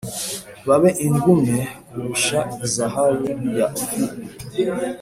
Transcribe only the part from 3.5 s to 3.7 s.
y’i